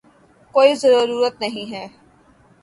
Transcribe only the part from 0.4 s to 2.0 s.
کوئی ضرورت نہیں ہے